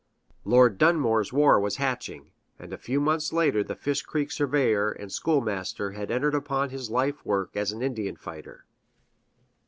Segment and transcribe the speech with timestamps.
[0.45, 5.11] Lord Dunmore's War was hatching, and a few months later the Fish Creek surveyor and
[5.11, 8.65] schoolmaster had entered upon his life work as an Indian fighter.